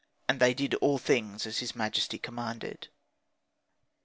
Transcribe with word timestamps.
And 0.27 0.39
they 0.39 0.55
did 0.55 0.73
all 0.81 0.97
things 0.97 1.45
as 1.45 1.59
his 1.59 1.75
majesty 1.75 2.17
commanded. 2.17 2.87